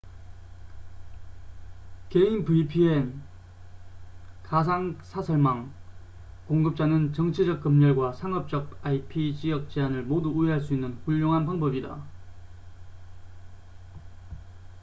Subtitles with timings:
[2.09, 2.43] 개인
[4.43, 5.71] vpn가상 사설망
[6.47, 12.03] 공급자는 정치적 검열과 상업적 ip-지역 제한을 모두 우회할 수 있는 훌륭한 방법이다